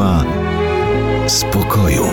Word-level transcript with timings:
Siła 0.00 0.24
spokoju. 1.26 2.04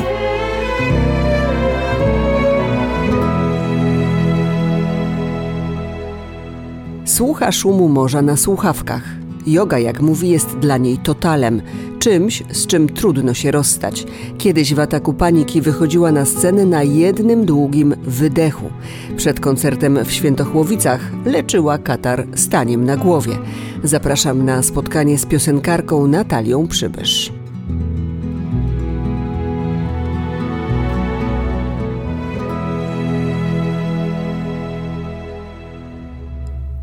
Słucha 7.05 7.52
szumu 7.52 7.90
morza 7.90 8.22
na 8.22 8.38
słuchawkach. 8.38 9.04
Yoga, 9.46 9.80
jak 9.80 10.02
mówi, 10.02 10.30
jest 10.30 10.58
dla 10.58 10.77
niej 10.77 10.98
totalem, 10.98 11.62
czymś, 12.00 12.44
z 12.52 12.68
czym 12.68 12.90
trudno 12.90 13.34
się 13.34 13.52
rozstać. 13.52 14.05
Kiedyś 14.38 14.74
w 14.74 14.80
ataku 14.80 15.13
paniki 15.13 15.62
wychodziła 15.62 16.12
na 16.12 16.26
scenę 16.26 16.66
na 16.66 16.84
jednym 16.84 17.46
długim 17.46 17.96
wydechu. 18.04 18.70
Przed 19.18 19.40
koncertem 19.40 20.05
w 20.05 20.12
Świętochłowicach 20.12 21.12
leczyła 21.26 21.77
katar 21.77 22.27
staniem 22.35 22.85
na 22.85 22.98
głowie. 22.98 23.38
Zapraszam 23.84 24.46
na 24.46 24.63
spotkanie 24.63 25.18
z 25.18 25.26
piosenkarką 25.26 26.08
Natalią 26.08 26.68
Przybysz. 26.68 27.37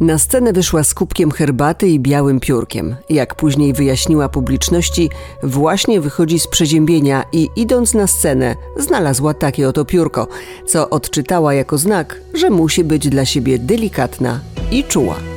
Na 0.05 0.19
scenę 0.19 0.53
wyszła 0.53 0.85
z 0.85 0.95
kubkiem 0.95 1.31
herbaty 1.31 1.89
i 1.89 2.01
białym 2.01 2.41
piórkiem. 2.41 2.97
Jak 3.09 3.35
później 3.35 3.73
wyjaśniła 3.73 4.29
publiczności, 4.29 5.11
właśnie 5.43 6.01
wychodzi 6.01 6.39
z 6.39 6.47
przeziębienia 6.47 7.25
i 7.33 7.49
idąc 7.57 7.95
na 7.95 8.07
scenę 8.07 8.57
znalazła 8.77 9.35
takie 9.35 9.69
oto 9.69 9.85
piórko, 9.85 10.29
co 10.67 10.91
odczytała 10.91 11.55
jako 11.55 11.79
znak, 11.79 12.21
że 12.35 12.51
musi 12.51 12.85
być 12.85 13.09
dla 13.09 13.25
siebie 13.25 13.59
delikatna 13.59 14.41
i 14.71 14.85
czuła. 14.85 15.34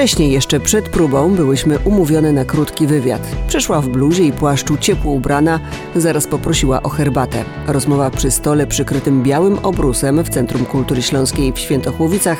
Wcześniej, 0.00 0.32
jeszcze 0.32 0.60
przed 0.60 0.88
próbą, 0.88 1.34
byłyśmy 1.34 1.78
umówione 1.78 2.32
na 2.32 2.44
krótki 2.44 2.86
wywiad. 2.86 3.22
Przyszła 3.48 3.80
w 3.80 3.88
bluzie 3.88 4.24
i 4.24 4.32
płaszczu 4.32 4.76
ciepło 4.76 5.12
ubrana, 5.12 5.60
zaraz 5.96 6.26
poprosiła 6.26 6.82
o 6.82 6.88
herbatę. 6.88 7.44
Rozmowa 7.66 8.10
przy 8.10 8.30
stole 8.30 8.66
przykrytym 8.66 9.22
białym 9.22 9.58
obrusem 9.58 10.24
w 10.24 10.28
Centrum 10.28 10.64
Kultury 10.64 11.02
Śląskiej 11.02 11.52
w 11.52 11.58
Świętochłowicach 11.58 12.38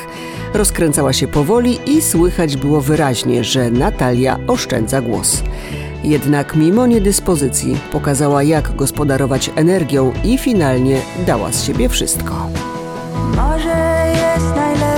rozkręcała 0.53 1.13
się 1.13 1.27
powoli 1.27 1.79
i 1.85 2.01
słychać 2.01 2.57
było 2.57 2.81
wyraźnie, 2.81 3.43
że 3.43 3.71
Natalia 3.71 4.39
oszczędza 4.47 5.01
głos. 5.01 5.43
Jednak 6.03 6.55
mimo 6.55 6.87
niedyspozycji 6.87 7.77
pokazała 7.91 8.43
jak 8.43 8.75
gospodarować 8.75 9.51
energią 9.55 10.13
i 10.23 10.37
finalnie 10.37 11.01
dała 11.27 11.51
z 11.51 11.63
siebie 11.63 11.89
wszystko. 11.89 12.47
Może 13.35 14.13
jest 14.13 14.55
najlepsze, 14.55 14.90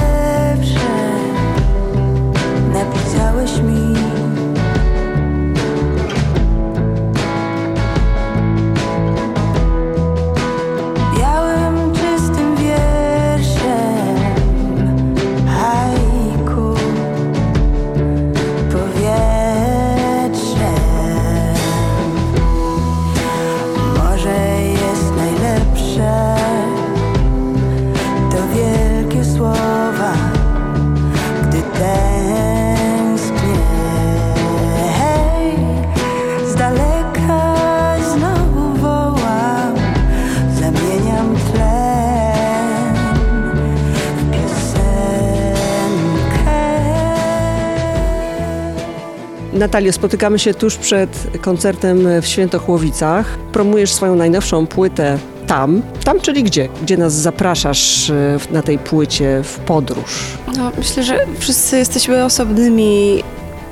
Natalio, 49.53 49.91
spotykamy 49.91 50.39
się 50.39 50.53
tuż 50.53 50.75
przed 50.75 51.27
koncertem 51.41 52.21
w 52.21 52.27
Świętochłowicach. 52.27 53.37
Promujesz 53.51 53.93
swoją 53.93 54.15
najnowszą 54.15 54.67
płytę 54.67 55.17
tam. 55.47 55.81
Tam, 56.03 56.21
czyli 56.21 56.43
gdzie? 56.43 56.69
Gdzie 56.81 56.97
nas 56.97 57.13
zapraszasz 57.13 58.09
e, 58.09 58.37
na 58.51 58.61
tej 58.61 58.79
płycie 58.79 59.41
w 59.43 59.59
podróż? 59.59 60.37
No, 60.57 60.71
myślę, 60.77 61.03
że 61.03 61.19
wszyscy 61.39 61.77
jesteśmy 61.77 62.23
osobnymi 62.23 63.23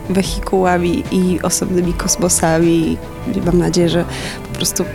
wehikułami 0.09 1.03
i 1.12 1.40
osobnymi 1.41 1.94
kosmosami. 1.94 2.97
Mam 3.46 3.58
nadzieję, 3.58 3.90
że 3.90 4.06
po 4.50 4.56
prostu 4.56 4.86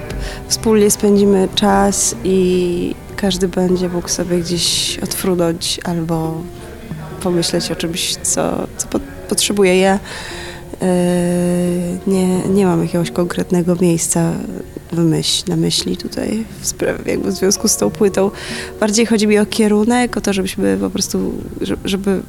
wspólnie 0.49 0.91
spędzimy 0.91 1.49
czas 1.55 2.15
i 2.25 2.95
każdy 3.17 3.49
będzie 3.49 3.89
mógł 3.89 4.09
sobie 4.09 4.39
gdzieś 4.39 4.99
odfrunąć 4.99 5.81
albo 5.85 6.43
pomyśleć 7.23 7.71
o 7.71 7.77
czymś, 7.77 8.17
co, 8.17 8.67
co 8.77 8.89
po, 8.89 9.01
potrzebuje. 9.29 9.79
Ja 9.79 9.99
nie, 12.07 12.39
nie 12.49 12.67
mam 12.67 12.83
jakiegoś 12.83 13.11
konkretnego 13.11 13.77
miejsca 13.81 14.33
w 14.93 14.99
myśl, 14.99 15.45
na 15.49 15.57
myśli 15.57 15.97
tutaj 15.97 16.45
w, 16.61 16.67
sprawie, 16.67 16.99
jakby 17.13 17.31
w 17.31 17.35
związku 17.35 17.69
z 17.69 17.77
tą 17.77 17.91
płytą. 17.91 18.31
Bardziej 18.81 19.07
chodzi 19.07 19.27
mi 19.27 19.39
o 19.39 19.47
kierunek, 19.47 20.17
o 20.17 20.21
to, 20.21 20.33
żebyśmy 20.33 20.77
po 20.81 20.91
prostu, 20.91 21.33
że- 21.61 21.77
żeby, 21.85 22.21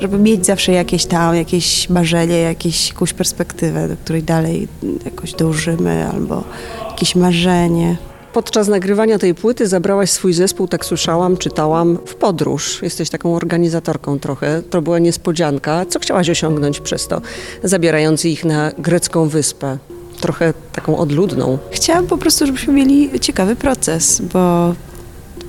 żeby 0.00 0.18
mieć 0.18 0.46
zawsze 0.46 0.72
jakieś 0.72 1.04
tam, 1.06 1.34
jakieś 1.34 1.88
marzenie, 1.88 2.38
jakieś, 2.38 2.88
jakąś 2.88 3.12
perspektywę, 3.12 3.88
do 3.88 3.96
której 3.96 4.22
dalej 4.22 4.68
jakoś 5.04 5.32
dążymy, 5.32 6.08
albo 6.12 6.44
jakieś 6.90 7.14
marzenie. 7.14 7.96
Podczas 8.32 8.68
nagrywania 8.68 9.18
tej 9.18 9.34
płyty 9.34 9.68
zabrałaś 9.68 10.10
swój 10.10 10.32
zespół, 10.32 10.68
tak 10.68 10.84
słyszałam, 10.84 11.36
czytałam, 11.36 11.98
w 12.06 12.14
podróż. 12.14 12.82
Jesteś 12.82 13.10
taką 13.10 13.36
organizatorką 13.36 14.18
trochę. 14.18 14.62
To 14.70 14.82
była 14.82 14.98
niespodzianka. 14.98 15.86
Co 15.86 15.98
chciałaś 15.98 16.30
osiągnąć 16.30 16.80
przez 16.80 17.08
to, 17.08 17.20
zabierając 17.64 18.24
ich 18.24 18.44
na 18.44 18.72
grecką 18.78 19.28
wyspę? 19.28 19.78
Trochę 20.20 20.54
taką 20.72 20.98
odludną. 20.98 21.58
Chciałam 21.70 22.06
po 22.06 22.18
prostu, 22.18 22.46
żebyśmy 22.46 22.72
mieli 22.72 23.20
ciekawy 23.20 23.56
proces, 23.56 24.22
bo 24.32 24.74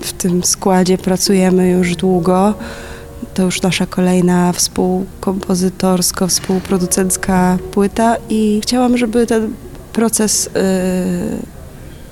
w 0.01 0.13
tym 0.13 0.43
składzie 0.43 0.97
pracujemy 0.97 1.69
już 1.69 1.95
długo. 1.95 2.53
To 3.33 3.43
już 3.43 3.61
nasza 3.61 3.85
kolejna 3.85 4.53
współkompozytorsko, 4.53 6.27
współproducencka 6.27 7.57
płyta 7.71 8.15
i 8.29 8.59
chciałam, 8.63 8.97
żeby 8.97 9.27
ten 9.27 9.53
proces 9.93 10.47
y, 10.47 11.52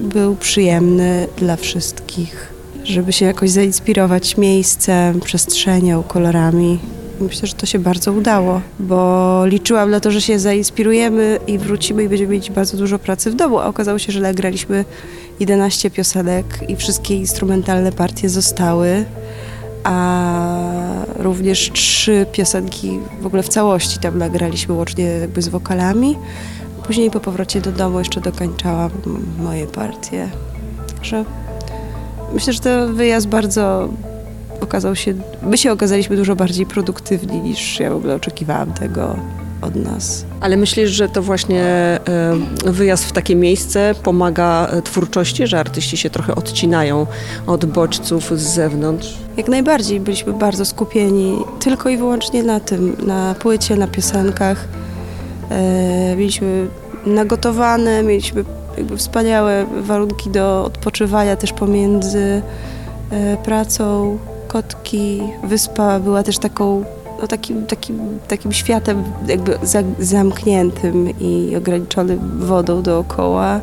był 0.02 0.36
przyjemny 0.36 1.28
dla 1.38 1.56
wszystkich, 1.56 2.54
żeby 2.84 3.14
się 3.14 3.26
jakoś 3.26 3.50
zainspirować 3.50 4.38
miejscem, 4.38 5.20
przestrzenią, 5.20 6.04
kolorami. 6.04 6.80
Myślę, 7.22 7.48
że 7.48 7.54
to 7.54 7.66
się 7.66 7.80
bardzo 7.80 8.14
udało, 8.14 8.62
bo 8.80 9.42
liczyłam 9.46 9.92
na 9.92 10.00
to, 10.00 10.12
że 10.12 10.22
się 10.22 10.40
zainspirujemy 10.40 11.40
i 11.48 11.58
wrócimy 11.58 12.04
i 12.04 12.10
będziemy 12.10 12.34
mieć 12.34 12.52
bardzo 12.52 12.78
dużo 12.78 13.00
pracy 13.00 13.32
w 13.32 13.36
domu, 13.36 13.60
a 13.60 13.66
okazało 13.66 14.00
się, 14.00 14.12
że 14.12 14.20
nagraliśmy 14.20 14.86
11 15.40 15.92
piosenek 15.92 16.46
i 16.68 16.76
wszystkie 16.76 17.16
instrumentalne 17.16 17.92
partie 17.92 18.30
zostały, 18.30 19.06
a 19.84 20.66
również 21.20 21.72
trzy 21.74 22.26
piosenki 22.32 23.00
w 23.22 23.26
ogóle 23.26 23.44
w 23.44 23.50
całości 23.50 24.00
tam 24.00 24.18
nagraliśmy 24.18 24.76
łącznie 24.76 25.06
jakby 25.06 25.42
z 25.42 25.48
wokalami. 25.48 26.16
Później 26.88 27.12
po 27.12 27.20
powrocie 27.20 27.62
do 27.62 27.72
domu 27.72 28.00
jeszcze 28.00 28.22
dokończałam 28.22 28.92
moje 29.40 29.68
partie. 29.68 30.30
Także 30.94 31.26
myślę, 32.34 32.54
że 32.54 32.60
ten 32.60 32.94
wyjazd 32.96 33.28
bardzo 33.28 33.90
okazał 34.62 34.96
się, 34.96 35.14
my 35.44 35.58
się 35.58 35.72
okazaliśmy 35.72 36.16
dużo 36.16 36.36
bardziej 36.36 36.66
produktywni 36.66 37.42
niż 37.42 37.80
ja 37.80 37.90
w 37.94 37.96
ogóle 37.96 38.16
oczekiwałam 38.16 38.74
tego. 38.74 39.16
od 39.62 39.76
nas. 39.76 40.26
Ale 40.40 40.58
myślisz, 40.58 40.90
że 40.90 41.10
to 41.10 41.22
właśnie 41.22 41.64
e, 41.64 42.00
wyjazd 42.66 43.06
w 43.06 43.12
takie 43.12 43.36
miejsce 43.36 43.96
pomaga 44.04 44.68
e, 44.68 44.82
twórczości, 44.82 45.48
że 45.48 45.60
artyści 45.60 45.98
się 45.98 46.10
trochę 46.10 46.36
odcinają 46.36 47.08
od 47.48 47.66
bodźców 47.66 48.32
z 48.40 48.42
zewnątrz? 48.42 49.18
Jak 49.38 49.48
najbardziej 49.48 50.00
byliśmy 50.00 50.34
bardzo 50.34 50.66
skupieni 50.66 51.38
tylko 51.60 51.90
i 51.90 51.98
wyłącznie 51.98 52.44
na 52.44 52.60
tym, 52.60 52.96
na 53.06 53.36
płycie, 53.36 53.76
na 53.76 53.88
piosenkach. 53.88 54.68
E, 55.52 56.16
mieliśmy 56.16 56.68
nagotowane, 57.06 58.04
mieliśmy 58.04 58.46
jakby 58.78 58.98
wspaniałe 58.98 59.66
warunki 59.82 60.30
do 60.30 60.66
odpoczywania 60.66 61.36
też 61.36 61.54
pomiędzy 61.54 62.42
e, 63.12 63.38
pracą. 63.38 64.18
Kotki, 64.48 65.22
wyspa 65.44 66.00
była 66.00 66.24
też 66.24 66.38
taką, 66.38 66.84
no 67.22 67.28
takim, 67.28 67.66
takim, 67.66 68.20
takim 68.28 68.52
światem 68.52 69.04
jakby 69.28 69.58
za, 69.64 69.84
zamkniętym 70.00 71.20
i 71.20 71.56
ograniczonym 71.58 72.20
wodą 72.40 72.82
dookoła. 72.82 73.60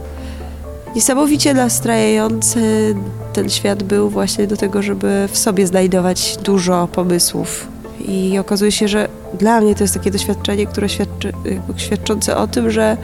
Niesamowicie 0.95 1.55
nastrajający 1.55 2.95
ten 3.33 3.51
świat 3.51 3.83
był 3.83 4.11
właśnie 4.11 4.47
do 4.47 4.57
tego, 4.57 4.83
żeby 4.83 5.29
w 5.33 5.39
sobie 5.39 5.67
znajdować 5.67 6.37
dużo 6.43 6.89
pomysłów. 6.93 7.69
I 8.01 8.39
okazuje 8.39 8.73
się, 8.73 8.89
że 8.89 9.09
dla 9.39 9.61
mnie 9.61 9.75
to 9.75 9.85
jest 9.85 9.95
takie 9.95 10.11
doświadczenie, 10.11 10.67
które 10.67 10.89
świadczy, 10.89 11.33
świadczące 11.77 12.37
o 12.37 12.47
tym, 12.47 12.71
że 12.71 12.97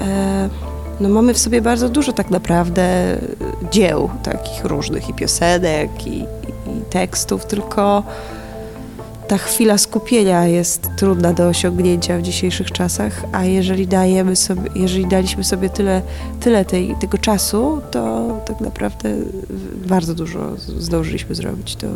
e, 0.00 0.48
no 1.00 1.08
mamy 1.08 1.34
w 1.34 1.38
sobie 1.38 1.62
bardzo 1.62 1.88
dużo 1.88 2.12
tak 2.12 2.30
naprawdę 2.30 3.16
dzieł 3.72 4.10
takich 4.22 4.64
różnych 4.64 5.08
i 5.08 5.14
piosenek, 5.14 6.06
i, 6.06 6.10
i, 6.10 6.22
i 6.78 6.80
tekstów, 6.90 7.46
tylko 7.46 8.02
ta 9.28 9.38
chwila 9.38 9.78
skupienia 9.78 10.46
jest 10.46 10.88
trudna 10.96 11.32
do 11.32 11.48
osiągnięcia 11.48 12.18
w 12.18 12.22
dzisiejszych 12.22 12.70
czasach, 12.70 13.24
a 13.32 13.44
jeżeli 13.44 13.86
dajemy 13.86 14.36
sobie, 14.36 14.70
jeżeli 14.74 15.06
daliśmy 15.06 15.44
sobie 15.44 15.70
tyle, 15.70 16.02
tyle 16.40 16.64
tej, 16.64 16.96
tego 17.00 17.18
czasu, 17.18 17.80
to 17.90 18.26
tak 18.46 18.60
naprawdę 18.60 19.14
bardzo 19.86 20.14
dużo 20.14 20.56
zdążyliśmy 20.56 21.34
zrobić. 21.34 21.76
To 21.76 21.86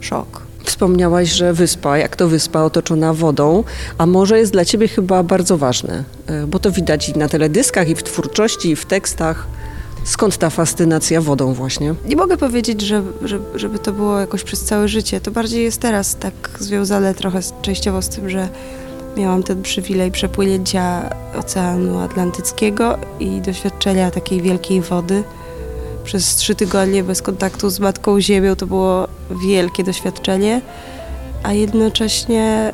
szok. 0.00 0.53
Wspomniałaś, 0.74 1.28
że 1.28 1.52
wyspa, 1.52 1.98
jak 1.98 2.16
to 2.16 2.28
wyspa 2.28 2.62
otoczona 2.62 3.12
wodą, 3.12 3.64
a 3.98 4.06
morze 4.06 4.38
jest 4.38 4.52
dla 4.52 4.64
ciebie 4.64 4.88
chyba 4.88 5.22
bardzo 5.22 5.58
ważne, 5.58 6.04
e, 6.26 6.46
bo 6.46 6.58
to 6.58 6.70
widać 6.70 7.08
i 7.08 7.18
na 7.18 7.28
teledyskach, 7.28 7.88
i 7.88 7.94
w 7.94 8.02
twórczości, 8.02 8.70
i 8.70 8.76
w 8.76 8.86
tekstach. 8.86 9.46
Skąd 10.04 10.38
ta 10.38 10.50
fascynacja 10.50 11.20
wodą 11.20 11.52
właśnie? 11.52 11.94
Nie 12.06 12.16
mogę 12.16 12.36
powiedzieć, 12.36 12.80
że, 12.80 13.02
że, 13.22 13.38
żeby 13.54 13.78
to 13.78 13.92
było 13.92 14.18
jakoś 14.18 14.42
przez 14.42 14.64
całe 14.64 14.88
życie. 14.88 15.20
To 15.20 15.30
bardziej 15.30 15.64
jest 15.64 15.80
teraz 15.80 16.16
tak 16.16 16.34
związane 16.58 17.14
trochę 17.14 17.40
częściowo 17.62 18.02
z 18.02 18.08
tym, 18.08 18.30
że 18.30 18.48
miałam 19.16 19.42
ten 19.42 19.62
przywilej 19.62 20.10
przepłynięcia 20.10 21.10
Oceanu 21.38 21.98
Atlantyckiego 21.98 22.98
i 23.20 23.40
doświadczenia 23.40 24.10
takiej 24.10 24.42
wielkiej 24.42 24.80
wody. 24.80 25.24
Przez 26.04 26.36
trzy 26.36 26.54
tygodnie 26.54 27.04
bez 27.04 27.22
kontaktu 27.22 27.70
z 27.70 27.80
Matką 27.80 28.20
Ziemią 28.20 28.56
to 28.56 28.66
było 28.66 29.08
wielkie 29.46 29.84
doświadczenie, 29.84 30.60
a 31.42 31.52
jednocześnie 31.52 32.72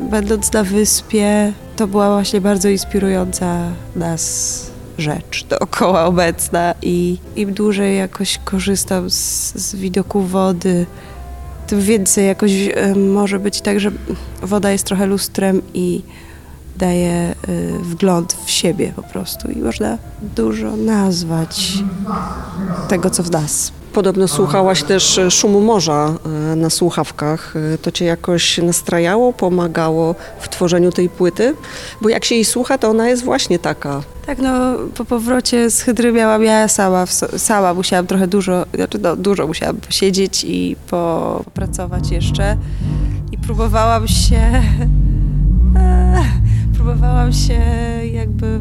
yy, 0.00 0.08
będąc 0.10 0.52
na 0.52 0.64
wyspie, 0.64 1.52
to 1.76 1.86
była 1.86 2.14
właśnie 2.14 2.40
bardzo 2.40 2.68
inspirująca 2.68 3.70
nas 3.96 4.72
rzecz 4.98 5.44
dookoła 5.44 6.04
obecna 6.04 6.74
i 6.82 7.18
im 7.36 7.54
dłużej 7.54 7.98
jakoś 7.98 8.38
korzystam 8.44 9.10
z, 9.10 9.52
z 9.54 9.74
widoku 9.74 10.22
wody, 10.22 10.86
tym 11.66 11.80
więcej 11.80 12.26
jakoś 12.26 12.50
y, 12.52 12.94
może 12.96 13.38
być 13.38 13.60
tak, 13.60 13.80
że 13.80 13.90
woda 14.42 14.70
jest 14.70 14.84
trochę 14.84 15.06
lustrem 15.06 15.62
i 15.74 16.02
daje 16.82 17.34
y, 17.48 17.78
wgląd 17.82 18.36
w 18.44 18.50
siebie 18.50 18.92
po 18.96 19.02
prostu 19.02 19.50
i 19.50 19.58
można 19.58 19.98
dużo 20.36 20.76
nazwać 20.76 21.72
tego, 22.88 23.10
co 23.10 23.22
w 23.22 23.30
nas. 23.30 23.72
Podobno 23.92 24.28
słuchałaś 24.28 24.82
też 24.82 25.18
e, 25.18 25.30
szumu 25.30 25.60
morza 25.60 26.14
e, 26.52 26.56
na 26.56 26.70
słuchawkach. 26.70 27.54
E, 27.74 27.78
To 27.78 27.90
cię 27.90 28.04
jakoś 28.04 28.58
nastrajało, 28.58 29.32
pomagało 29.32 30.14
w 30.40 30.48
tworzeniu 30.48 30.92
tej 30.92 31.08
płyty? 31.08 31.54
Bo 32.00 32.08
jak 32.08 32.24
się 32.24 32.34
jej 32.34 32.44
słucha, 32.44 32.78
to 32.78 32.88
ona 32.88 33.08
jest 33.08 33.24
właśnie 33.24 33.58
taka. 33.58 34.02
Tak, 34.26 34.38
no 34.38 34.50
po 34.94 35.04
powrocie 35.04 35.70
z 35.70 35.80
Hydry 35.82 36.12
miałam 36.12 36.42
ja 36.44 36.68
sama, 36.68 37.06
sama 37.36 37.74
musiałam 37.74 38.06
trochę 38.06 38.26
dużo, 38.26 38.66
znaczy 38.74 38.98
no 38.98 39.16
dużo 39.16 39.46
musiałam 39.46 39.76
posiedzieć 39.76 40.44
i 40.44 40.76
po, 40.90 41.40
popracować 41.44 42.10
jeszcze 42.10 42.56
i 43.32 43.38
próbowałam 43.38 44.08
się 44.08 44.62
próbowałam 46.82 47.32
się 47.32 47.60
jakby 48.12 48.60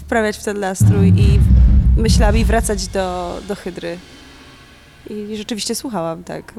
wprawiać 0.00 0.38
w 0.38 0.44
ten 0.44 0.60
nastrój 0.60 1.08
i 1.08 1.40
myślami 1.96 2.44
wracać 2.44 2.86
do, 2.86 3.38
do 3.48 3.54
Hydry. 3.54 3.98
I 5.10 5.36
rzeczywiście 5.36 5.74
słuchałam, 5.74 6.24
tak. 6.24 6.54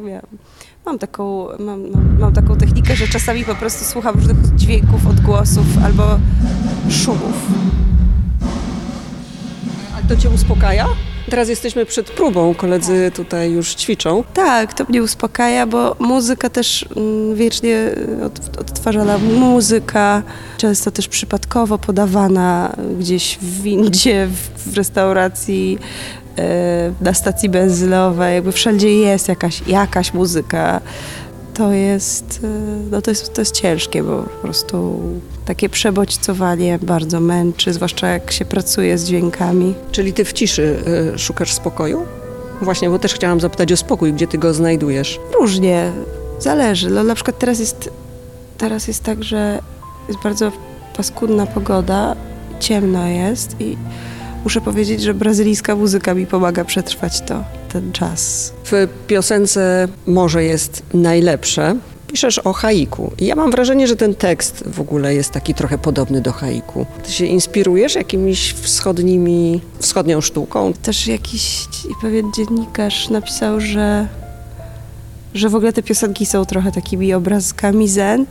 Mam, 0.86 1.00
taką, 1.00 1.48
mam, 1.60 1.92
mam, 1.92 2.20
mam 2.20 2.34
taką 2.34 2.56
technikę, 2.56 2.96
że 2.96 3.08
czasami 3.08 3.46
po 3.46 3.56
prostu 3.56 3.86
słucham 3.86 4.16
różnych 4.16 4.56
dźwięków, 4.56 5.08
odgłosów 5.08 5.66
albo 5.84 6.20
szumów. 6.90 7.48
A 9.96 10.08
to 10.08 10.16
cię 10.16 10.30
uspokaja? 10.30 10.88
Teraz 11.30 11.50
jesteśmy 11.50 11.86
przed 11.86 12.12
próbą, 12.12 12.54
koledzy 12.54 13.12
tutaj 13.16 13.52
już 13.52 13.76
ćwiczą. 13.76 14.24
Tak, 14.34 14.74
to 14.74 14.86
mnie 14.90 15.04
uspokaja, 15.04 15.68
bo 15.68 15.96
muzyka 16.00 16.50
też 16.50 16.86
mm, 16.96 17.36
wiecznie 17.36 17.90
od, 18.26 18.60
odtwarzana 18.60 19.18
muzyka, 19.18 20.24
często 20.58 20.92
też 20.92 21.08
przypadkowo 21.08 21.78
podawana 21.78 22.76
gdzieś 23.00 23.38
w 23.42 23.62
windzie, 23.62 24.28
w, 24.28 24.72
w 24.72 24.78
restauracji, 24.78 25.78
e, 26.38 26.92
na 27.02 27.14
stacji 27.14 27.50
benzynowej, 27.50 28.36
jakby 28.36 28.52
wszędzie 28.52 28.90
jest 28.90 29.28
jakaś, 29.28 29.68
jakaś 29.68 30.14
muzyka. 30.14 30.82
To 31.54 31.72
jest, 31.72 32.40
e, 32.44 32.48
no 32.92 33.02
to 33.02 33.12
jest, 33.12 33.34
to 33.34 33.42
jest 33.42 33.56
ciężkie, 33.56 34.04
bo 34.04 34.24
po 34.24 34.42
prostu 34.42 35.00
takie 35.46 35.70
przebodźcowanie 35.70 36.80
bardzo 36.82 37.20
męczy, 37.20 37.74
zwłaszcza 37.74 38.08
jak 38.08 38.32
się 38.32 38.46
pracuje 38.46 38.98
z 38.98 39.06
dźwiękami. 39.06 39.74
Czyli 39.92 40.14
ty 40.14 40.26
w 40.26 40.34
ciszy 40.34 40.84
y, 41.16 41.20
szukasz 41.20 41.54
spokoju? 41.54 42.06
Właśnie, 42.62 42.90
bo 42.90 43.00
też 43.00 43.14
chciałam 43.14 43.40
zapytać 43.40 43.72
o 43.72 43.78
spokój, 43.78 44.14
gdzie 44.14 44.28
ty 44.28 44.38
go 44.38 44.54
znajdujesz. 44.54 45.20
Różnie, 45.40 45.92
zależy. 46.40 46.90
No, 46.90 47.04
na 47.04 47.16
przykład 47.16 47.40
teraz 47.40 47.60
jest, 47.60 47.90
teraz 48.58 48.88
jest 48.88 49.04
tak, 49.04 49.24
że 49.24 49.60
jest 50.08 50.20
bardzo 50.24 50.52
paskudna 50.98 51.46
pogoda, 51.46 52.16
ciemno 52.60 53.08
jest 53.08 53.56
i 53.60 53.78
muszę 54.44 54.62
powiedzieć, 54.62 55.02
że 55.02 55.14
brazylijska 55.14 55.76
muzyka 55.76 56.14
mi 56.14 56.26
pomaga 56.26 56.66
przetrwać 56.66 57.22
to, 57.22 57.44
ten 57.74 57.92
czas. 57.92 58.54
W 58.72 58.88
piosence 59.08 59.88
Morze 60.08 60.44
jest 60.44 60.84
najlepsze. 60.94 61.76
Piszesz 62.08 62.40
o 62.40 62.54
haiku. 62.54 63.12
Ja 63.20 63.36
mam 63.36 63.52
wrażenie, 63.52 63.88
że 63.88 63.96
ten 63.96 64.16
tekst 64.16 64.64
w 64.68 64.82
ogóle 64.82 65.16
jest 65.16 65.32
taki 65.32 65.54
trochę 65.54 65.78
podobny 65.78 66.22
do 66.22 66.32
haiku. 66.32 66.86
Ty 67.04 67.12
się 67.12 67.26
inspirujesz 67.26 67.96
jakimiś 67.96 68.54
wschodnimi, 68.54 69.62
wschodnią 69.80 70.22
sztuką? 70.22 70.74
Też 70.74 71.08
jakiś 71.08 71.66
pewien 72.02 72.32
dziennikarz 72.36 73.10
napisał, 73.10 73.62
że, 73.62 74.08
że 75.34 75.50
w 75.50 75.56
ogóle 75.56 75.74
te 75.74 75.84
piosenki 75.84 76.26
są 76.26 76.46
trochę 76.46 76.72
takimi 76.72 77.14
obrazkami 77.14 77.88
zen, 77.88 78.26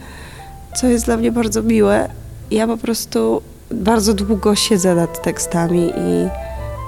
co 0.76 0.86
jest 0.86 1.04
dla 1.04 1.16
mnie 1.16 1.32
bardzo 1.32 1.62
miłe. 1.62 2.08
Ja 2.50 2.66
po 2.66 2.76
prostu 2.76 3.42
bardzo 3.74 4.14
długo 4.14 4.54
siedzę 4.54 4.94
nad 4.94 5.22
tekstami 5.22 5.92
i 5.96 6.28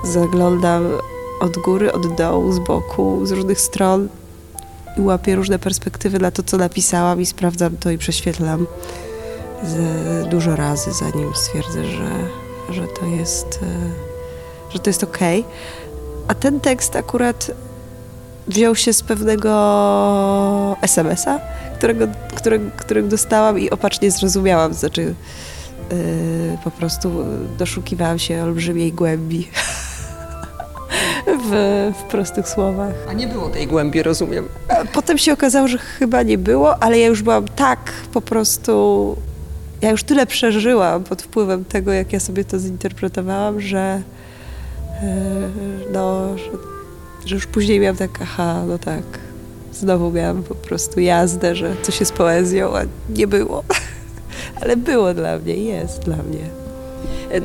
zaglądam 0.09 0.85
od 1.41 1.59
góry, 1.59 1.93
od 1.93 2.15
dołu, 2.15 2.53
z 2.53 2.59
boku, 2.59 3.27
z 3.27 3.31
różnych 3.31 3.61
stron 3.61 4.09
i 4.99 5.01
łapię 5.01 5.37
różne 5.37 5.59
perspektywy 5.59 6.19
na 6.19 6.31
to, 6.31 6.43
co 6.43 6.57
napisałam 6.57 7.21
i 7.21 7.27
sprawdzam 7.27 7.77
to 7.77 7.91
i 7.91 7.99
prześwietlam 7.99 8.67
dużo 10.31 10.57
razy, 10.57 10.93
zanim 10.93 11.35
stwierdzę, 11.35 11.85
że, 11.85 12.11
że 12.71 12.87
to 12.87 13.07
jest, 13.07 13.61
e, 13.63 14.73
że 14.73 14.79
to 14.79 14.91
jest 14.91 15.05
okej. 15.05 15.45
A 16.29 16.35
ten 16.35 16.61
tekst 16.61 16.97
akurat 16.97 17.51
wziął 18.47 18.77
się 18.77 18.93
z 18.93 19.03
pewnego 19.03 20.77
SMS-a, 20.83 21.41
którego, 21.79 22.07
którego, 22.77 23.09
dostałam 23.09 23.59
i 23.59 23.71
opacznie 23.71 24.11
zrozumiałam. 24.11 24.75
Znaczy, 24.75 25.15
po 26.65 26.71
prostu 26.71 27.11
doszukiwałam 27.59 28.19
się 28.19 28.43
olbrzymiej 28.43 28.93
głębi 28.93 29.49
w, 31.51 31.93
w 31.99 32.03
prostych 32.03 32.49
słowach. 32.49 32.95
A 33.09 33.13
nie 33.13 33.27
było 33.27 33.49
tej 33.49 33.67
głębi, 33.67 34.03
rozumiem. 34.03 34.49
Potem 34.93 35.19
się 35.19 35.33
okazało, 35.33 35.69
że 35.69 35.79
chyba 35.79 36.23
nie 36.23 36.39
było, 36.39 36.83
ale 36.83 36.99
ja 36.99 37.07
już 37.07 37.23
byłam 37.23 37.49
tak 37.49 37.93
po 38.13 38.21
prostu. 38.21 39.17
Ja 39.83 39.91
już 39.91 40.05
tyle 40.05 40.27
przeżyłam 40.27 41.05
pod 41.05 41.23
wpływem 41.23 41.65
tego, 41.65 41.93
jak 41.93 42.13
ja 42.13 42.21
sobie 42.21 42.45
to 42.45 42.59
zinterpretowałam, 42.59 43.61
że. 43.61 44.03
yy, 45.03 45.09
No, 45.93 46.39
że, 46.39 46.45
że 47.25 47.35
już 47.35 47.47
później 47.47 47.81
miałam 47.81 47.97
tak, 47.97 48.11
aha, 48.23 48.63
no 48.69 48.79
tak. 48.79 49.03
Znowu 49.73 50.11
miałam 50.11 50.43
po 50.43 50.55
prostu 50.55 51.01
jazdę, 51.01 51.57
że 51.57 51.75
coś 51.83 52.01
jest 52.01 52.13
poezją, 52.13 52.77
a 52.77 52.81
nie 53.11 53.27
było. 53.27 53.65
Ale 54.61 54.77
było 54.77 55.15
dla 55.15 55.39
mnie, 55.39 55.55
jest 55.55 55.99
dla 55.99 56.17
mnie. 56.17 56.65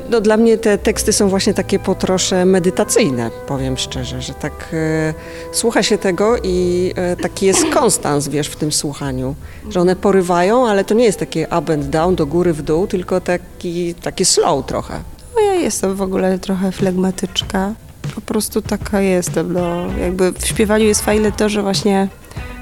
No, 0.09 0.21
dla 0.21 0.37
mnie 0.37 0.57
te 0.57 0.77
teksty 0.77 1.13
są 1.13 1.29
właśnie 1.29 1.53
takie 1.53 1.79
po 1.79 1.95
trosze 1.95 2.45
medytacyjne, 2.45 3.31
powiem 3.47 3.77
szczerze, 3.77 4.21
że 4.21 4.33
tak 4.33 4.69
e, 4.73 5.13
słucha 5.51 5.83
się 5.83 5.97
tego 5.97 6.37
i 6.43 6.91
e, 6.95 7.15
taki 7.15 7.45
jest 7.45 7.65
konstans, 7.73 8.27
wiesz, 8.27 8.47
w 8.47 8.55
tym 8.55 8.71
słuchaniu, 8.71 9.35
że 9.69 9.79
one 9.79 9.95
porywają, 9.95 10.67
ale 10.67 10.85
to 10.85 10.93
nie 10.93 11.05
jest 11.05 11.19
takie 11.19 11.47
up 11.59 11.73
and 11.73 11.85
down, 11.85 12.15
do 12.15 12.25
góry, 12.25 12.53
w 12.53 12.61
dół, 12.61 12.87
tylko 12.87 13.21
taki, 13.21 13.95
taki 13.95 14.25
slow 14.25 14.65
trochę. 14.65 14.99
No 15.35 15.41
ja 15.41 15.53
jestem 15.53 15.95
w 15.95 16.01
ogóle 16.01 16.39
trochę 16.39 16.71
flegmatyczka. 16.71 17.73
Po 18.15 18.21
prostu 18.21 18.61
taka 18.61 19.01
jestem. 19.01 19.53
No, 19.53 19.85
jakby 20.01 20.31
w 20.31 20.47
śpiewaniu 20.47 20.85
jest 20.85 21.01
fajne 21.01 21.31
to, 21.31 21.49
że 21.49 21.61
właśnie 21.61 22.07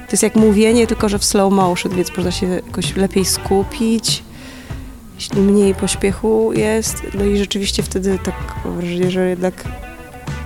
to 0.06 0.12
jest 0.12 0.22
jak 0.22 0.34
mówienie, 0.34 0.86
tylko 0.86 1.08
że 1.08 1.18
w 1.18 1.24
slow 1.24 1.52
motion, 1.52 1.92
więc 1.92 2.16
można 2.16 2.32
się 2.32 2.46
jakoś 2.46 2.96
lepiej 2.96 3.24
skupić. 3.24 4.22
Mniej 5.36 5.74
pośpiechu 5.74 6.52
jest, 6.52 7.02
no 7.14 7.24
i 7.24 7.38
rzeczywiście 7.38 7.82
wtedy 7.82 8.18
tak 8.18 8.34
mam 8.64 8.76
wrażenie, 8.76 9.10
że 9.10 9.28
jednak 9.28 9.64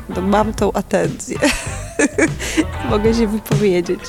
no, 0.09 0.21
mam 0.21 0.53
tą 0.53 0.73
atencję. 0.73 1.39
Mogę 2.91 3.15
się 3.15 3.27
wypowiedzieć. 3.27 4.01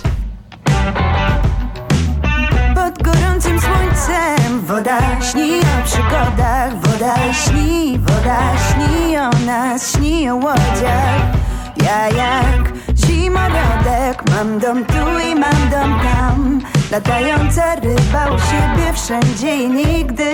Pod 2.75 3.03
gorącym 3.03 3.60
słońcem 3.60 4.62
woda 4.65 5.22
śni 5.22 5.60
o 5.60 5.86
przygodach 5.86 6.82
Woda 6.82 7.34
śni, 7.34 8.00
woda 8.00 8.39
śni 8.58 9.17
o 9.17 9.29
nas, 9.46 9.91
śni 9.91 10.29
o 10.29 10.36
łodziach 10.36 11.22
Ja 11.84 12.10
jak 12.10 12.74
zimorodek 12.98 14.24
Mam 14.29 14.60
dom 14.60 14.86
tu 14.86 15.20
i 15.32 15.36
mam 15.36 15.70
dom 15.72 16.00
tam 16.00 16.62
Latająca 16.91 17.75
ryba 17.75 18.35
u 18.35 18.39
siebie 18.39 18.93
wszędzie 18.93 19.55
i 19.55 19.69
nigdy. 19.69 20.33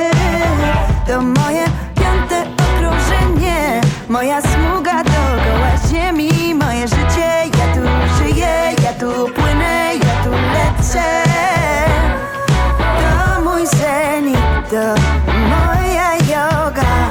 To 1.07 1.21
moje 1.21 1.63
piąte 1.95 2.43
okrążenie. 2.63 3.81
Moja 4.09 4.41
smuga 4.41 5.03
dookoła 5.03 5.71
ziemi. 5.91 6.55
Moje 6.55 6.87
życie, 6.87 7.29
ja 7.57 7.75
tu 7.75 7.81
żyję 8.17 8.73
Ja 8.83 8.93
tu 8.93 9.29
płynę, 9.29 9.91
ja 9.95 10.23
tu 10.23 10.31
lecę. 10.31 11.03
To 12.77 13.41
mój 13.41 13.67
zen 13.67 14.29
i 14.29 14.69
to 14.69 15.01
moja 15.49 16.15
yoga 16.15 17.09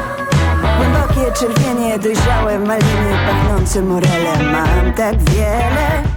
Głębokie 0.77 1.33
czerwienie, 1.33 1.99
dojrzałe 1.99 2.59
maliny 2.59 3.19
Pachnące 3.27 3.83
morele. 3.83 4.53
Mam 4.53 4.93
tak 4.93 5.23
wiele 5.31 6.08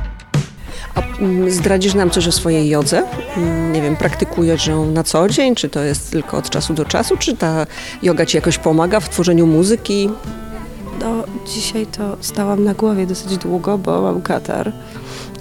zdradzisz 1.47 1.93
nam 1.93 2.09
coś 2.09 2.27
o 2.27 2.31
swojej 2.31 2.69
jodze? 2.69 3.03
Mm, 3.37 3.73
Nie 3.73 3.81
wiem, 3.81 3.95
praktykujesz 3.95 4.67
ją 4.67 4.91
na 4.91 5.03
co 5.03 5.29
dzień, 5.29 5.55
czy 5.55 5.69
to 5.69 5.79
jest 5.79 6.11
tylko 6.11 6.37
od 6.37 6.49
czasu 6.49 6.73
do 6.73 6.85
czasu, 6.85 7.17
czy 7.17 7.37
ta 7.37 7.65
yoga 8.03 8.25
ci 8.25 8.37
jakoś 8.37 8.57
pomaga 8.57 8.99
w 8.99 9.09
tworzeniu 9.09 9.47
muzyki? 9.47 10.09
No, 10.99 11.23
dzisiaj 11.47 11.85
to 11.85 12.17
stałam 12.21 12.63
na 12.63 12.73
głowie 12.73 13.05
dosyć 13.07 13.37
długo, 13.37 13.77
bo 13.77 14.01
mam 14.01 14.21
katar 14.21 14.71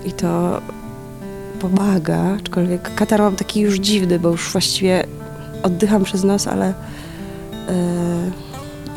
i 0.04 0.12
to 0.12 0.60
pomaga, 1.60 2.18
aczkolwiek 2.40 2.94
katar 2.94 3.20
mam 3.20 3.37
taki 3.37 3.60
już 3.60 3.75
dziwny, 3.78 4.18
bo 4.18 4.28
już 4.28 4.52
właściwie 4.52 5.04
oddycham 5.62 6.04
przez 6.04 6.25
nos, 6.25 6.46
ale, 6.46 6.66
e, 6.68 8.30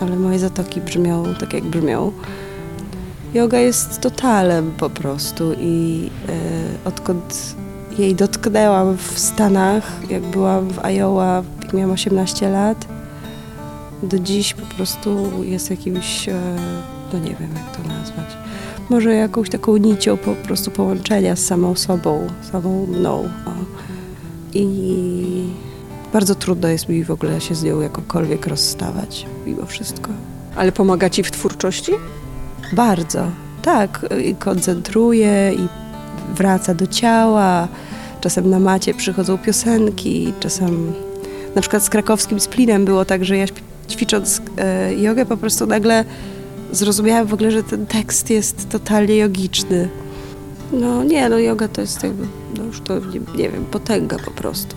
ale 0.01 0.15
moje 0.15 0.39
zatoki 0.39 0.81
brzmią 0.81 1.23
tak, 1.39 1.53
jak 1.53 1.63
brzmią. 1.63 2.11
Yoga 3.33 3.59
jest 3.59 4.01
totalem 4.01 4.71
po 4.77 4.89
prostu 4.89 5.53
i 5.59 6.09
e, 6.29 6.87
odkąd 6.87 7.55
jej 7.97 8.15
dotknęłam 8.15 8.97
w 8.97 9.19
Stanach, 9.19 10.01
jak 10.09 10.23
byłam 10.23 10.69
w 10.69 10.85
Iowa, 10.85 11.43
jak 11.63 11.73
miałam 11.73 11.91
18 11.91 12.49
lat, 12.49 12.87
do 14.03 14.19
dziś 14.19 14.53
po 14.53 14.75
prostu 14.75 15.29
jest 15.43 15.69
jakimś, 15.69 16.29
e, 16.29 16.33
no 17.13 17.19
nie 17.19 17.35
wiem 17.35 17.49
jak 17.55 17.77
to 17.77 17.87
nazwać, 17.87 18.37
może 18.89 19.13
jakąś 19.13 19.49
taką 19.49 19.77
nicią 19.77 20.17
po 20.17 20.35
prostu 20.35 20.71
połączenia 20.71 21.35
z 21.35 21.45
samą 21.45 21.75
sobą, 21.75 22.27
samą 22.51 22.85
mną. 22.85 23.29
O. 23.45 23.51
I 24.53 25.49
bardzo 26.13 26.35
trudno 26.35 26.67
jest 26.67 26.89
mi 26.89 27.03
w 27.03 27.11
ogóle 27.11 27.41
się 27.41 27.55
z 27.55 27.63
nią 27.63 27.81
jakokolwiek 27.81 28.47
rozstawać, 28.47 29.25
mimo 29.45 29.65
wszystko. 29.65 30.11
Ale 30.55 30.71
pomaga 30.71 31.09
ci 31.09 31.23
w 31.23 31.31
twórczości? 31.31 31.91
Bardzo, 32.75 33.27
tak. 33.61 34.05
I 34.25 34.35
koncentruje 34.35 35.53
i 35.53 35.67
wraca 36.35 36.73
do 36.73 36.87
ciała. 36.87 37.67
Czasem 38.21 38.49
na 38.49 38.59
macie 38.59 38.93
przychodzą 38.93 39.37
piosenki, 39.37 40.33
czasem 40.39 40.93
na 41.55 41.61
przykład 41.61 41.83
z 41.83 41.89
krakowskim 41.89 42.39
splinem 42.39 42.85
było 42.85 43.05
tak, 43.05 43.25
że 43.25 43.37
ja 43.37 43.45
ćwicząc 43.89 44.41
e, 44.57 44.93
jogę 44.93 45.25
po 45.25 45.37
prostu 45.37 45.67
nagle 45.67 46.05
zrozumiałam 46.71 47.27
w 47.27 47.33
ogóle, 47.33 47.51
że 47.51 47.63
ten 47.63 47.85
tekst 47.85 48.29
jest 48.29 48.69
totalnie 48.69 49.17
jogiczny. 49.17 49.89
No 50.71 51.03
nie, 51.03 51.29
no 51.29 51.37
yoga 51.37 51.67
to 51.67 51.81
jest 51.81 52.03
jakby, 52.03 52.27
no 52.57 52.63
już 52.63 52.81
to 52.81 52.99
nie, 52.99 53.19
nie 53.43 53.49
wiem, 53.49 53.65
potęga 53.65 54.17
po 54.25 54.31
prostu. 54.31 54.75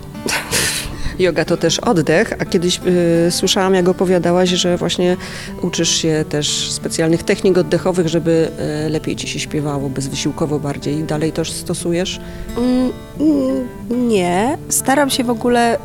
Yoga 1.19 1.45
to 1.45 1.57
też 1.57 1.79
oddech, 1.79 2.33
a 2.39 2.45
kiedyś 2.45 2.79
y, 3.27 3.31
słyszałam, 3.31 3.73
jak 3.73 3.87
opowiadałaś, 3.87 4.49
że 4.49 4.77
właśnie 4.77 5.17
uczysz 5.61 5.89
się 5.89 6.25
też 6.29 6.71
specjalnych 6.71 7.23
technik 7.23 7.57
oddechowych, 7.57 8.07
żeby 8.07 8.51
y, 8.85 8.89
lepiej 8.89 9.15
ci 9.15 9.27
się 9.27 9.39
śpiewało, 9.39 9.89
bezwysiłkowo 9.89 10.59
bardziej. 10.59 11.03
Dalej 11.03 11.31
to 11.31 11.45
stosujesz? 11.45 12.19
Mm, 12.57 12.91
mm, 13.19 13.67
nie. 14.07 14.57
Staram 14.69 15.09
się 15.09 15.23
w 15.23 15.29
ogóle. 15.29 15.77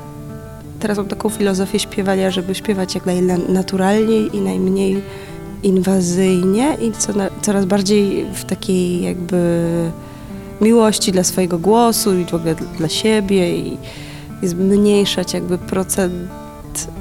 Teraz 0.81 0.99
mam 0.99 1.09
taką 1.09 1.29
filozofię 1.29 1.79
śpiewania, 1.79 2.31
żeby 2.31 2.55
śpiewać 2.55 2.95
jak 2.95 3.07
najnaturalniej 3.07 4.37
i 4.37 4.41
najmniej 4.41 5.03
inwazyjnie 5.63 6.77
i 6.81 6.93
co 6.93 7.13
na, 7.13 7.29
coraz 7.43 7.65
bardziej 7.65 8.27
w 8.35 8.45
takiej 8.45 9.03
jakby 9.03 9.67
miłości 10.61 11.13
dla 11.13 11.25
swojego 11.25 11.59
głosu 11.59 12.15
i 12.15 12.25
w 12.25 12.35
ogóle 12.35 12.55
dla, 12.79 12.89
siebie 12.89 13.57
i 13.57 13.77
zmniejszać 14.49 15.35
jakby 15.35 15.59
procent, 15.59 16.31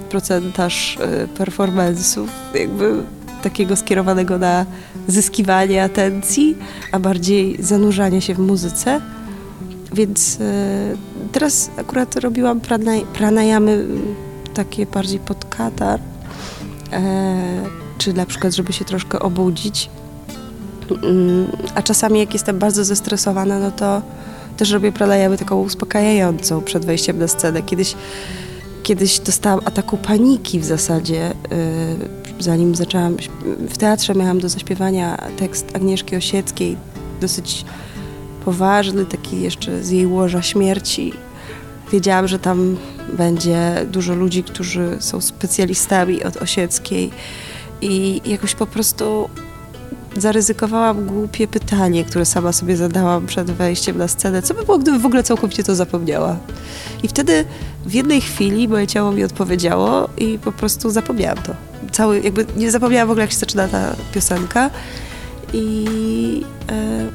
procentaż 0.10 0.98
y, 0.98 1.28
performance'ów 1.38 2.28
jakby 2.54 3.04
takiego 3.42 3.76
skierowanego 3.76 4.38
na 4.38 4.66
zyskiwanie 5.08 5.84
atencji, 5.84 6.58
a 6.92 7.00
bardziej 7.00 7.64
zanurzanie 7.64 8.22
się 8.22 8.34
w 8.34 8.40
muzyce. 8.40 9.02
Więc 9.94 10.38
e, 10.42 10.96
teraz 11.32 11.72
akurat 11.78 12.16
robiłam 12.16 12.62
pranayamy 13.14 13.72
m, 13.72 14.16
takie 14.54 14.86
bardziej 14.86 15.20
pod 15.20 15.46
katar, 15.46 16.00
e, 16.94 17.42
czy 17.98 18.14
na 18.14 18.26
przykład, 18.26 18.54
żeby 18.54 18.74
się 18.74 18.86
troszkę 18.86 19.20
obudzić. 19.20 19.90
Mm, 21.04 21.48
A 21.76 21.82
czasami 21.82 22.20
jak 22.20 22.34
jestem 22.34 22.60
bardzo 22.60 22.84
zestresowana, 22.84 23.60
no 23.60 23.72
to 23.72 24.02
też 24.58 24.72
robię 24.72 24.92
pranayamy 24.92 25.38
taką 25.38 25.62
uspokajającą 25.62 26.62
przed 26.62 26.86
wejściem 26.86 27.20
na 27.20 27.28
scenę. 27.28 27.62
Kiedyś, 27.62 27.96
kiedyś 28.84 29.20
dostałam 29.20 29.60
ataku 29.66 29.98
paniki 29.98 30.60
w 30.60 30.66
zasadzie, 30.66 31.26
e, 31.26 31.34
zanim 32.40 32.76
zaczęłam, 32.76 33.18
w 33.70 33.78
teatrze 33.78 34.16
miałam 34.16 34.40
do 34.40 34.50
zaśpiewania 34.50 35.18
tekst 35.38 35.76
Agnieszki 35.76 36.16
Osieckiej, 36.16 36.78
dosyć 37.22 37.66
poważny, 38.46 39.06
taki 39.06 39.42
jeszcze 39.42 39.84
z 39.84 39.90
jej 39.90 40.08
łoża 40.08 40.42
śmierci. 40.42 41.14
Wiedziałam, 41.92 42.28
że 42.28 42.40
tam 42.40 42.78
będzie 43.18 43.86
dużo 43.92 44.16
ludzi, 44.16 44.44
którzy 44.44 44.98
są 45.00 45.22
specjalistami 45.22 46.24
od 46.24 46.38
Osieckiej 46.38 47.12
i 47.82 48.22
jakoś 48.26 48.56
po 48.56 48.66
prostu 48.66 49.30
zaryzykowałam 50.18 51.06
głupie 51.06 51.48
pytanie, 51.48 52.06
które 52.06 52.26
sama 52.26 52.52
sobie 52.52 52.78
zadałam 52.78 53.26
przed 53.26 53.52
wejściem 53.52 53.98
na 53.98 54.08
scenę. 54.08 54.42
Co 54.42 54.54
by 54.54 54.64
było, 54.64 54.78
gdybym 54.78 55.02
w 55.02 55.06
ogóle 55.06 55.24
całkowicie 55.24 55.64
to 55.64 55.76
zapomniała? 55.76 56.38
I 57.04 57.08
wtedy 57.08 57.46
w 57.86 57.94
jednej 57.94 58.22
chwili 58.22 58.68
moje 58.68 58.88
ciało 58.88 59.12
mi 59.12 59.24
odpowiedziało 59.24 60.10
i 60.18 60.40
po 60.40 60.52
prostu 60.52 60.90
zapomniałam 60.90 61.38
to. 61.38 61.54
Cały, 61.92 62.22
jakby 62.22 62.46
nie 62.58 62.72
zapomniałam 62.72 63.08
w 63.08 63.12
ogóle, 63.12 63.24
jak 63.24 63.32
się 63.32 63.38
zaczyna 63.38 63.68
ta 63.68 63.96
piosenka. 64.14 64.70
I, 65.54 66.46
e, 66.70 67.08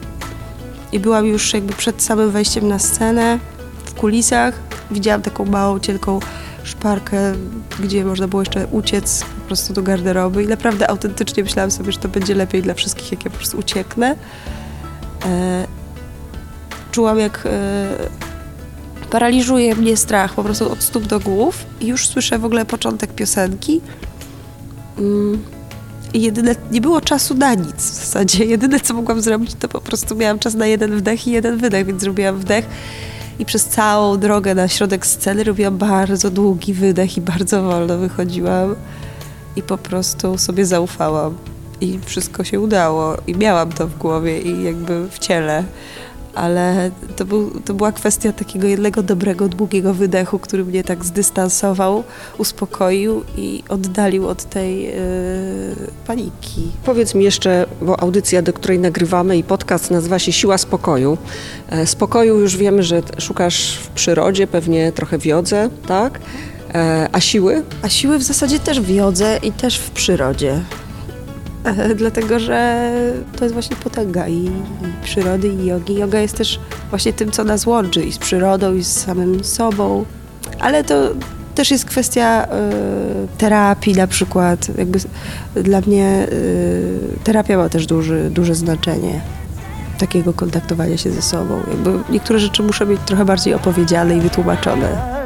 i 0.93 1.01
byłam 1.01 1.27
już 1.27 1.55
jakby 1.55 1.73
przed 1.73 2.03
samym 2.03 2.31
wejściem 2.31 2.69
na 2.69 2.79
scenę, 2.79 3.39
w 3.85 3.95
kulisach. 3.95 4.55
Widziałam 4.91 5.23
taką 5.23 5.45
małą, 5.45 5.79
cienką 5.79 6.21
szparkę, 6.67 7.33
gdzie 7.81 8.05
można 8.05 8.29
było 8.29 8.43
jeszcze 8.43 8.67
uciec 8.67 9.25
po 9.41 9.47
prostu 9.47 9.73
do 9.73 9.83
garderoby 9.83 10.45
i 10.45 10.47
naprawdę 10.47 10.91
autentycznie 10.91 11.43
myślałam 11.43 11.71
sobie, 11.71 11.93
że 11.93 11.99
to 11.99 12.09
będzie 12.09 12.35
lepiej 12.35 12.63
dla 12.63 12.75
wszystkich, 12.75 13.13
jak 13.13 13.25
ja 13.25 13.31
po 13.31 13.37
prostu 13.37 13.59
ucieknę. 13.59 14.17
E, 15.27 15.67
czułam, 16.93 17.19
jak 17.19 17.47
e, 17.47 17.89
paraliżuje 19.11 19.75
mnie 19.75 19.97
strach 19.97 20.35
po 20.35 20.45
prostu 20.45 20.73
od 20.73 20.83
stóp 20.83 21.07
do 21.07 21.21
głów 21.21 21.65
i 21.81 21.87
już 21.87 22.09
słyszę 22.09 22.39
w 22.39 22.45
ogóle 22.45 22.65
początek 22.65 23.13
piosenki. 23.13 23.81
Mm. 24.99 25.43
Jedyne, 26.15 26.55
nie 26.71 26.81
było 26.81 27.01
czasu 27.01 27.35
na 27.35 27.55
nic 27.55 27.77
w 27.77 27.95
zasadzie. 27.95 28.45
Jedyne, 28.45 28.81
co 28.81 28.95
mogłam 28.95 29.21
zrobić, 29.21 29.55
to 29.55 29.69
po 29.69 29.81
prostu 29.81 30.17
miałam 30.17 30.39
czas 30.39 30.55
na 30.55 30.67
jeden 30.67 30.97
wdech 30.97 31.27
i 31.27 31.31
jeden 31.31 31.57
wydech, 31.57 31.87
więc 31.87 32.01
zrobiłam 32.01 32.39
wdech 32.39 32.67
I 33.39 33.45
przez 33.45 33.65
całą 33.65 34.19
drogę 34.19 34.55
na 34.55 34.69
środek 34.69 35.07
sceny 35.07 35.45
robiłam 35.45 35.79
bardzo 35.79 36.31
długi 36.31 36.75
wydech 36.75 37.17
i 37.17 37.21
bardzo 37.21 37.63
wolno 37.63 37.99
wychodziłam. 37.99 38.75
I 39.57 39.63
po 39.63 39.79
prostu 39.79 40.39
sobie 40.39 40.67
zaufałam. 40.67 41.37
I 41.81 41.99
wszystko 42.05 42.45
się 42.45 42.61
udało. 42.61 43.17
I 43.27 43.35
miałam 43.35 43.73
to 43.73 43.87
w 43.87 43.99
głowie 43.99 44.41
i 44.41 44.63
jakby 44.63 45.09
w 45.11 45.19
ciele 45.19 45.65
ale 46.37 46.91
to, 47.17 47.25
był, 47.25 47.51
to 47.65 47.75
była 47.75 47.93
kwestia 47.93 48.33
takiego 48.33 48.67
jednego 48.67 49.03
dobrego, 49.03 49.49
długiego 49.49 49.95
wydechu, 49.95 50.39
który 50.39 50.65
mnie 50.65 50.85
tak 50.85 51.05
zdystansował, 51.05 52.05
uspokoił 52.39 53.25
i 53.37 53.63
oddalił 53.69 54.29
od 54.29 54.45
tej 54.45 54.83
yy, 54.83 54.93
paniki. 56.07 56.71
Powiedz 56.85 57.15
mi 57.15 57.25
jeszcze, 57.25 57.67
bo 57.83 58.01
audycja, 58.01 58.43
do 58.43 58.53
której 58.53 58.79
nagrywamy 58.79 59.39
i 59.39 59.45
podcast 59.45 59.91
nazywa 59.91 60.19
się 60.19 60.33
Siła 60.33 60.59
Spokoju. 60.59 61.19
E, 61.69 61.87
spokoju 61.87 62.41
już 62.41 62.57
wiemy, 62.57 62.83
że 62.83 63.03
szukasz 63.19 63.79
w 63.83 63.89
przyrodzie, 63.89 64.47
pewnie 64.47 64.93
trochę 64.93 65.19
w 65.19 65.27
jodze, 65.27 65.71
tak? 65.87 66.21
E, 66.75 67.09
a 67.13 67.21
siły? 67.21 67.63
A 67.83 67.89
siły 67.89 68.19
w 68.19 68.23
zasadzie 68.23 68.59
też 68.59 68.81
w 68.81 68.91
jodze 68.91 69.41
i 69.43 69.53
też 69.53 69.79
w 69.79 69.91
przyrodzie. 69.91 70.61
dlatego 71.97 72.39
że 72.39 72.91
to 73.37 73.45
jest 73.45 73.53
właśnie 73.53 73.77
potęga 73.77 74.29
i, 74.29 74.45
i 74.45 74.51
przyrody, 75.05 75.49
i 75.49 75.67
jogi. 75.67 75.95
Yoga 75.95 76.19
jest 76.19 76.37
też 76.37 76.61
właśnie 76.91 77.13
tym, 77.13 77.31
co 77.31 77.45
nas 77.45 77.67
łączy 77.67 78.05
i 78.05 78.13
z 78.13 78.19
przyrodą, 78.19 78.75
i 78.75 78.85
z 78.85 78.93
samym 78.93 79.45
sobą, 79.45 80.05
ale 80.61 80.85
to 80.85 80.95
też 81.55 81.71
jest 81.71 81.85
kwestia 81.85 82.45
y, 82.45 82.49
terapii 83.39 83.95
na 83.95 84.07
przykład. 84.07 84.79
Jakby 84.79 84.99
dla 85.55 85.81
mnie 85.81 86.27
y, 86.33 87.19
terapia 87.25 87.57
ma 87.57 87.69
też 87.69 87.87
duży, 87.87 88.31
duże 88.31 88.55
znaczenie 88.55 89.21
takiego 89.99 90.33
kontaktowania 90.33 90.97
się 90.97 91.11
ze 91.11 91.23
sobą. 91.23 91.61
Jakby 91.71 92.13
niektóre 92.13 92.39
rzeczy 92.39 92.63
muszą 92.63 92.87
być 92.87 93.01
trochę 93.07 93.25
bardziej 93.25 93.55
opowiedziane 93.55 94.17
i 94.17 94.21
wytłumaczone. 94.21 95.17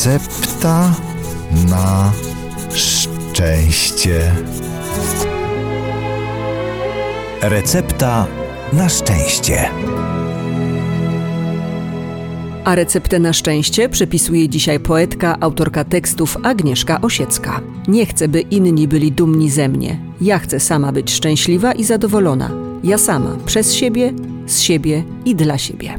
Recepta 0.00 0.94
na 1.68 2.12
szczęście. 2.74 4.32
Recepta 7.42 8.26
na 8.72 8.88
szczęście. 8.88 9.70
A 12.64 12.74
receptę 12.74 13.18
na 13.18 13.32
szczęście 13.32 13.88
przepisuje 13.88 14.48
dzisiaj 14.48 14.80
poetka, 14.80 15.36
autorka 15.40 15.84
tekstów 15.84 16.36
Agnieszka 16.42 17.00
Osiecka. 17.00 17.60
Nie 17.88 18.06
chcę, 18.06 18.28
by 18.28 18.40
inni 18.40 18.88
byli 18.88 19.12
dumni 19.12 19.50
ze 19.50 19.68
mnie. 19.68 19.98
Ja 20.20 20.38
chcę 20.38 20.60
sama 20.60 20.92
być 20.92 21.10
szczęśliwa 21.12 21.72
i 21.72 21.84
zadowolona. 21.84 22.50
Ja 22.84 22.98
sama, 22.98 23.36
przez 23.46 23.74
siebie, 23.74 24.12
z 24.46 24.60
siebie 24.60 25.04
i 25.24 25.34
dla 25.34 25.58
siebie. 25.58 25.98